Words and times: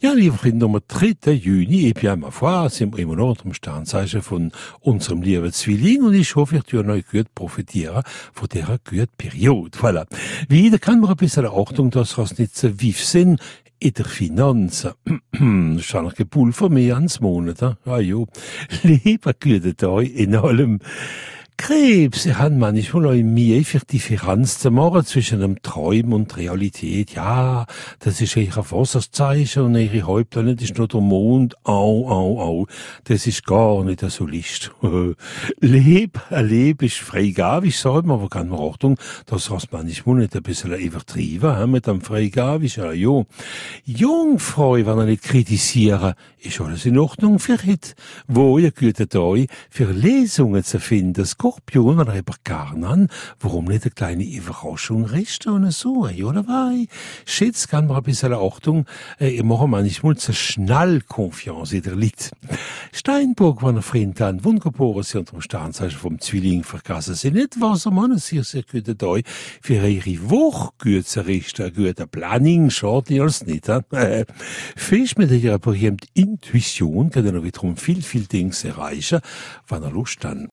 Ja, 0.00 0.12
liebe 0.12 0.36
Kinder, 0.36 0.66
am 0.66 0.78
3. 0.86 1.32
Juni, 1.32 1.88
et 1.88 1.98
bien, 1.98 2.20
ma 2.20 2.30
foi, 2.30 2.68
sind 2.68 2.96
wir 2.96 3.02
immer 3.02 3.16
noch 3.16 3.30
unter 3.30 3.42
dem 3.42 3.52
Sternzeichen 3.52 4.22
von 4.22 4.52
unserem 4.78 5.22
lieben 5.22 5.52
Zwilling 5.52 6.04
und 6.04 6.14
ich 6.14 6.36
hoffe, 6.36 6.54
ihr 6.54 6.62
tut 6.62 6.86
euch 6.86 7.04
gut 7.08 7.34
profitieren 7.34 8.04
von 8.32 8.48
dieser 8.48 8.78
guten 8.78 9.08
Periode. 9.16 9.76
Voilà. 9.76 10.06
Wieder 10.48 10.78
kann 10.78 11.00
man 11.00 11.10
ein 11.10 11.16
bisschen 11.16 11.46
Achtung, 11.46 11.90
dass 11.90 12.16
wir 12.16 12.28
nicht 12.38 12.56
so 12.56 12.80
wief 12.80 13.04
sind 13.04 13.40
in 13.80 13.92
der 13.92 14.04
Finanzen. 14.04 14.92
das 15.04 15.84
ist 15.84 15.94
eigentlich 15.96 16.20
ein 16.20 16.28
Pulver 16.28 16.68
mehr 16.68 16.94
ans 16.94 17.18
Monat. 17.18 17.60
Ah, 17.84 17.98
ja. 17.98 18.24
Lieber 18.84 19.32
gute 19.34 19.90
euch 19.90 20.14
in 20.14 20.36
allem. 20.36 20.78
Krebs, 21.58 22.22
sie 22.22 22.34
haben 22.34 22.58
manchmal 22.58 23.06
auch 23.06 23.12
Mühe 23.12 23.64
für 23.64 23.80
Differenz 23.80 24.60
zu 24.60 24.70
machen 24.70 25.04
zwischen 25.04 25.40
dem 25.40 25.60
Träumen 25.60 26.12
und 26.12 26.36
Realität. 26.36 27.10
Ja, 27.10 27.66
das 27.98 28.20
ist 28.20 28.36
ihr 28.36 28.56
Wasserzeichen 28.56 29.64
und 29.64 29.74
ihre 29.74 30.06
Hauptplanet 30.06 30.62
ist 30.62 30.78
nur 30.78 30.86
der 30.86 31.00
Mond. 31.00 31.56
Au, 31.64 32.08
au, 32.08 32.40
au. 32.40 32.66
Das 33.04 33.26
ist 33.26 33.44
gar 33.44 33.82
nicht 33.84 34.00
so 34.00 34.24
List. 34.24 34.70
Leb, 35.60 36.20
ein 36.30 36.48
Leben 36.48 36.86
ist 36.86 36.98
freigabisch, 36.98 37.78
sagt 37.78 38.06
man, 38.06 38.20
aber 38.20 38.28
kann 38.28 38.48
man 38.48 38.60
Achtung, 38.60 38.96
das 39.26 39.50
heißt 39.50 39.72
manchmal 39.72 40.16
nicht 40.16 40.36
ein 40.36 40.42
bisschen 40.42 40.72
übertrieben, 40.72 41.70
mit 41.72 41.88
dem 41.88 42.00
freigabisch, 42.00 42.78
ja, 42.78 42.92
ja. 42.92 43.24
Jungfrau, 43.84 44.74
wenn 44.74 44.86
er 44.86 45.04
nicht 45.04 45.24
kritisieren, 45.24 46.14
ist 46.38 46.60
alles 46.60 46.86
in 46.86 46.98
Ordnung 46.98 47.40
für 47.40 47.58
heute. 47.58 47.94
Wo 48.28 48.58
ihr 48.58 48.70
gute 48.70 49.08
Tag 49.08 49.48
für 49.70 49.90
Lesungen 49.90 50.62
zu 50.62 50.78
finden. 50.78 51.26
Skorpion 51.26 51.47
oder 51.74 52.14
eben 52.14 52.34
Garnan, 52.44 53.08
warum 53.40 53.66
nicht 53.66 53.84
eine 53.84 53.90
kleine 53.90 54.24
Überraschung 54.24 55.04
richten 55.04 55.50
und 55.50 55.72
so, 55.72 56.08
oder 56.08 56.46
wei? 56.46 56.86
Schätz 57.26 57.68
kann 57.68 57.86
man 57.86 57.98
ein 57.98 58.02
bisschen 58.02 58.32
Achtung, 58.32 58.86
äh, 59.20 59.28
ich 59.28 59.42
mache 59.42 59.68
manchmal 59.68 60.16
zu 60.16 60.32
schnell 60.32 61.00
Confiance 61.02 61.76
in 61.76 61.82
der 61.82 61.96
liegt. 61.96 62.32
Steinburg 62.92 63.62
war 63.62 63.70
ein 63.70 63.82
Freund 63.82 64.20
an, 64.20 64.44
wunderbar, 64.44 65.02
sie 65.02 65.18
unter 65.18 65.32
dem 65.32 65.42
Sternzeichen 65.42 65.98
vom 65.98 66.20
Zwilling 66.20 66.64
vergessen 66.64 67.14
sie 67.14 67.30
nicht, 67.30 67.60
was 67.60 67.86
er 67.86 67.92
man 67.92 68.16
sehr, 68.18 68.44
sehr 68.44 68.62
gute 68.62 68.96
Tag 68.96 69.22
für 69.60 69.74
ihre 69.74 70.30
Woche 70.30 70.70
gut 70.82 71.06
zu 71.06 71.26
richten, 71.26 71.72
gute 71.74 72.06
Planning, 72.06 72.70
schadet 72.70 73.20
als 73.20 73.46
nicht, 73.46 73.68
äh, 73.68 74.24
Fisch 74.76 75.16
mit 75.16 75.30
ihrer 75.30 75.58
berühmten 75.58 76.08
Intuition 76.14 77.10
kann 77.10 77.26
er 77.26 77.42
wiederum 77.42 77.76
viel, 77.76 78.02
viel 78.02 78.24
Dinge 78.26 78.54
erreichen, 78.62 79.20
wenn 79.68 79.82
er 79.82 79.90
Lust 79.90 80.24
hat. 80.24 80.38